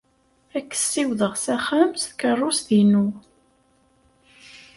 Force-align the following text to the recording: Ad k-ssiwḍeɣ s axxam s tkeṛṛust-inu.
Ad 0.57 0.65
k-ssiwḍeɣ 0.69 1.33
s 1.43 1.45
axxam 1.55 1.91
s 2.01 2.03
tkeṛṛust-inu. 2.09 3.05